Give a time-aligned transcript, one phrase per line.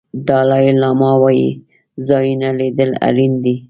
[0.27, 1.57] دالای لاما وایي نوي
[2.07, 3.55] ځایونه لیدل اړین دي.